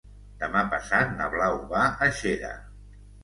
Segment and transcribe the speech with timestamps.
[0.43, 2.55] Demà passat na Blau va a Xera.